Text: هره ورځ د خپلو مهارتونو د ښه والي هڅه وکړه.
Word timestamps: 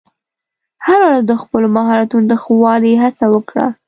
هره 0.85 1.05
ورځ 1.09 1.23
د 1.29 1.33
خپلو 1.41 1.67
مهارتونو 1.77 2.25
د 2.27 2.33
ښه 2.43 2.53
والي 2.63 2.93
هڅه 3.03 3.25
وکړه. 3.33 3.65